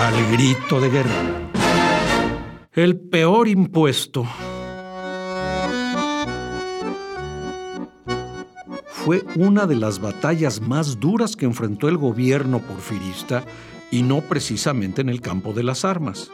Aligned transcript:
Al 0.00 0.32
grito 0.32 0.80
de 0.80 0.88
guerra. 0.88 1.50
El 2.72 2.98
peor 2.98 3.48
impuesto. 3.48 4.26
Fue 8.86 9.22
una 9.36 9.66
de 9.66 9.76
las 9.76 10.00
batallas 10.00 10.62
más 10.62 11.00
duras 11.00 11.36
que 11.36 11.44
enfrentó 11.44 11.86
el 11.86 11.98
gobierno 11.98 12.60
porfirista 12.60 13.44
y 13.90 14.02
no 14.02 14.22
precisamente 14.22 15.02
en 15.02 15.10
el 15.10 15.20
campo 15.20 15.52
de 15.52 15.64
las 15.64 15.84
armas. 15.84 16.30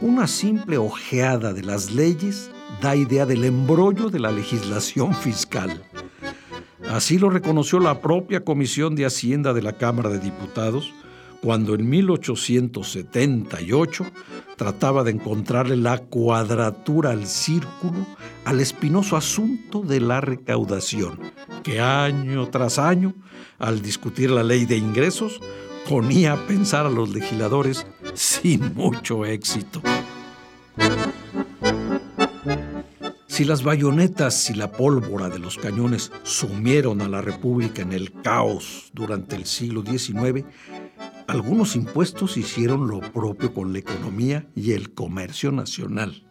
Una 0.00 0.26
simple 0.26 0.78
ojeada 0.78 1.52
de 1.52 1.62
las 1.62 1.90
leyes 1.90 2.50
da 2.80 2.96
idea 2.96 3.26
del 3.26 3.44
embrollo 3.44 4.08
de 4.08 4.20
la 4.20 4.30
legislación 4.30 5.14
fiscal. 5.14 5.84
Así 6.88 7.18
lo 7.18 7.28
reconoció 7.28 7.78
la 7.78 8.00
propia 8.00 8.42
Comisión 8.42 8.96
de 8.96 9.04
Hacienda 9.04 9.52
de 9.52 9.60
la 9.60 9.74
Cámara 9.74 10.08
de 10.08 10.18
Diputados 10.18 10.94
cuando 11.42 11.74
en 11.74 11.88
1878 11.88 14.06
trataba 14.56 15.04
de 15.04 15.12
encontrarle 15.12 15.76
la 15.76 15.98
cuadratura 15.98 17.10
al 17.10 17.26
círculo 17.26 18.06
al 18.44 18.60
espinoso 18.60 19.16
asunto 19.16 19.82
de 19.82 20.00
la 20.00 20.20
recaudación, 20.20 21.18
que 21.62 21.80
año 21.80 22.48
tras 22.48 22.78
año, 22.78 23.14
al 23.58 23.82
discutir 23.82 24.30
la 24.30 24.42
ley 24.42 24.66
de 24.66 24.76
ingresos, 24.76 25.40
ponía 25.88 26.34
a 26.34 26.46
pensar 26.46 26.86
a 26.86 26.90
los 26.90 27.10
legisladores 27.10 27.86
sin 28.14 28.74
mucho 28.74 29.24
éxito. 29.24 29.82
Si 33.26 33.44
las 33.44 33.62
bayonetas 33.62 34.50
y 34.50 34.54
la 34.54 34.70
pólvora 34.70 35.30
de 35.30 35.38
los 35.38 35.56
cañones 35.56 36.12
sumieron 36.24 37.00
a 37.00 37.08
la 37.08 37.22
República 37.22 37.80
en 37.80 37.92
el 37.92 38.12
caos 38.12 38.90
durante 38.92 39.36
el 39.36 39.46
siglo 39.46 39.82
XIX, 39.82 40.44
algunos 41.30 41.76
impuestos 41.76 42.36
hicieron 42.36 42.88
lo 42.88 43.00
propio 43.00 43.54
con 43.54 43.72
la 43.72 43.78
economía 43.78 44.48
y 44.56 44.72
el 44.72 44.92
comercio 44.92 45.52
nacional. 45.52 46.26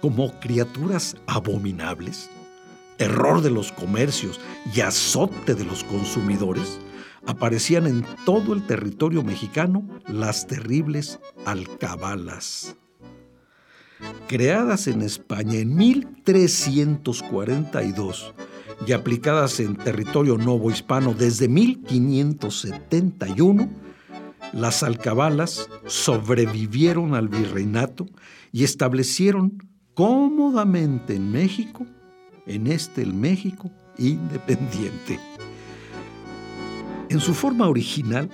Como 0.00 0.38
criaturas 0.38 1.16
abominables, 1.26 2.30
error 2.98 3.42
de 3.42 3.50
los 3.50 3.72
comercios 3.72 4.38
y 4.72 4.80
azote 4.80 5.56
de 5.56 5.64
los 5.64 5.82
consumidores, 5.82 6.78
aparecían 7.26 7.88
en 7.88 8.06
todo 8.24 8.54
el 8.54 8.64
territorio 8.64 9.24
mexicano 9.24 9.82
las 10.06 10.46
terribles 10.46 11.18
alcabalas. 11.44 12.76
Creadas 14.28 14.86
en 14.86 15.02
España 15.02 15.58
en 15.58 15.74
1342 15.74 18.34
y 18.86 18.92
aplicadas 18.92 19.58
en 19.58 19.74
territorio 19.74 20.38
novohispano 20.38 21.12
desde 21.12 21.48
1571, 21.48 23.68
las 24.52 24.82
alcabalas 24.82 25.68
sobrevivieron 25.86 27.14
al 27.14 27.28
virreinato 27.28 28.06
y 28.52 28.64
establecieron 28.64 29.58
cómodamente 29.94 31.14
en 31.14 31.30
México, 31.30 31.86
en 32.46 32.66
este 32.66 33.02
el 33.02 33.14
México 33.14 33.70
independiente. 33.98 35.18
En 37.10 37.20
su 37.20 37.34
forma 37.34 37.68
original, 37.68 38.28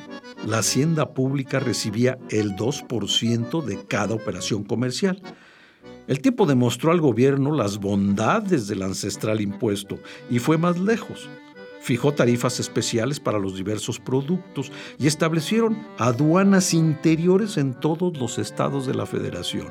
la 0.47 0.59
hacienda 0.59 1.15
pública 1.15 1.61
recibía 1.61 2.19
el 2.29 2.57
2% 2.57 3.65
de 3.65 3.85
cada 3.87 4.15
operación 4.15 4.65
comercial. 4.65 5.23
El 6.07 6.21
tiempo 6.21 6.45
demostró 6.45 6.91
al 6.91 7.01
gobierno 7.01 7.53
las 7.53 7.79
bondades 7.79 8.67
del 8.67 8.83
ancestral 8.83 9.41
impuesto 9.41 9.99
y 10.29 10.39
fue 10.41 10.59
más 10.59 10.79
lejos. 10.79 11.29
Fijó 11.84 12.15
tarifas 12.15 12.61
especiales 12.61 13.21
para 13.21 13.39
los 13.39 13.56
diversos 13.56 14.00
productos 14.00 14.72
y 14.99 15.06
establecieron 15.06 15.87
aduanas 15.99 16.72
interiores 16.72 17.59
en 17.59 17.75
todos 17.75 18.17
los 18.17 18.39
estados 18.39 18.87
de 18.87 18.95
la 18.95 19.05
federación. 19.05 19.67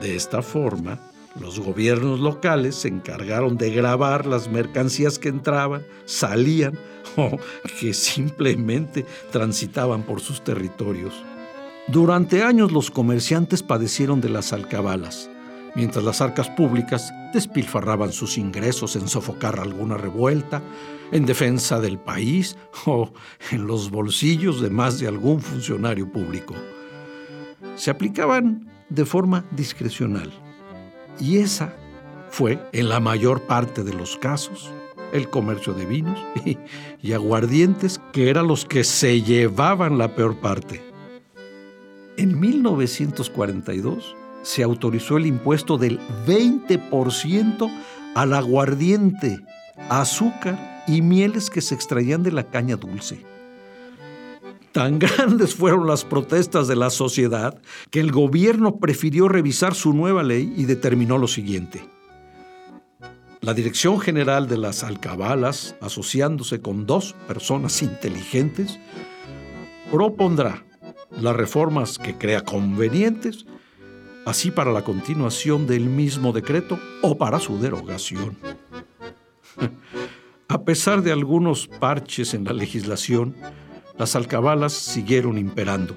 De 0.00 0.16
esta 0.16 0.40
forma, 0.40 0.98
los 1.38 1.60
gobiernos 1.60 2.20
locales 2.20 2.76
se 2.76 2.88
encargaron 2.88 3.58
de 3.58 3.68
grabar 3.70 4.24
las 4.24 4.50
mercancías 4.50 5.18
que 5.18 5.28
entraban, 5.28 5.84
salían 6.06 6.72
o 7.18 7.38
que 7.78 7.92
simplemente 7.92 9.04
transitaban 9.30 10.04
por 10.04 10.22
sus 10.22 10.42
territorios. 10.42 11.22
Durante 11.86 12.44
años 12.44 12.72
los 12.72 12.90
comerciantes 12.90 13.62
padecieron 13.62 14.22
de 14.22 14.30
las 14.30 14.54
alcabalas, 14.54 15.28
mientras 15.74 16.04
las 16.04 16.20
arcas 16.20 16.48
públicas 16.50 17.12
despilfarraban 17.32 18.12
sus 18.12 18.38
ingresos 18.38 18.96
en 18.96 19.08
sofocar 19.08 19.58
alguna 19.58 19.96
revuelta, 19.96 20.62
en 21.12 21.26
defensa 21.26 21.80
del 21.80 21.98
país 21.98 22.56
o 22.86 23.12
en 23.50 23.66
los 23.66 23.90
bolsillos 23.90 24.60
de 24.60 24.70
más 24.70 24.98
de 24.98 25.08
algún 25.08 25.40
funcionario 25.40 26.10
público. 26.10 26.54
Se 27.76 27.90
aplicaban 27.90 28.70
de 28.88 29.04
forma 29.04 29.44
discrecional 29.50 30.32
y 31.18 31.38
esa 31.38 31.74
fue, 32.30 32.58
en 32.72 32.88
la 32.88 32.98
mayor 32.98 33.42
parte 33.42 33.84
de 33.84 33.92
los 33.92 34.16
casos, 34.16 34.72
el 35.12 35.30
comercio 35.30 35.72
de 35.72 35.86
vinos 35.86 36.18
y, 37.02 37.12
aguardientes, 37.12 38.00
que 38.12 38.28
eran 38.28 38.48
los 38.48 38.64
que 38.64 38.82
se 38.82 39.22
llevaban 39.22 39.98
la 39.98 40.16
peor 40.16 40.36
parte. 40.36 40.82
En 42.16 42.38
1942 42.38 44.16
se 44.44 44.62
autorizó 44.62 45.16
el 45.16 45.26
impuesto 45.26 45.78
del 45.78 45.98
20% 46.26 47.68
al 48.14 48.34
aguardiente, 48.34 49.40
azúcar 49.88 50.84
y 50.86 51.02
mieles 51.02 51.50
que 51.50 51.60
se 51.60 51.74
extraían 51.74 52.22
de 52.22 52.30
la 52.30 52.44
caña 52.44 52.76
dulce. 52.76 53.24
Tan 54.70 54.98
grandes 55.00 55.54
fueron 55.54 55.86
las 55.86 56.04
protestas 56.04 56.68
de 56.68 56.76
la 56.76 56.90
sociedad 56.90 57.60
que 57.90 58.00
el 58.00 58.12
gobierno 58.12 58.76
prefirió 58.76 59.28
revisar 59.28 59.74
su 59.74 59.92
nueva 59.92 60.22
ley 60.22 60.52
y 60.56 60.64
determinó 60.64 61.18
lo 61.18 61.26
siguiente. 61.26 61.88
La 63.40 63.54
Dirección 63.54 64.00
General 64.00 64.48
de 64.48 64.56
las 64.56 64.84
Alcabalas, 64.84 65.76
asociándose 65.80 66.60
con 66.60 66.86
dos 66.86 67.14
personas 67.28 67.82
inteligentes, 67.82 68.78
propondrá 69.90 70.64
las 71.10 71.36
reformas 71.36 71.98
que 71.98 72.16
crea 72.16 72.40
convenientes, 72.40 73.46
así 74.26 74.50
para 74.50 74.72
la 74.72 74.82
continuación 74.82 75.66
del 75.66 75.86
mismo 75.86 76.32
decreto 76.32 76.78
o 77.02 77.16
para 77.16 77.38
su 77.40 77.58
derogación. 77.58 78.36
A 80.48 80.62
pesar 80.64 81.02
de 81.02 81.12
algunos 81.12 81.66
parches 81.66 82.34
en 82.34 82.44
la 82.44 82.52
legislación, 82.52 83.34
las 83.98 84.14
alcabalas 84.14 84.72
siguieron 84.72 85.38
imperando. 85.38 85.96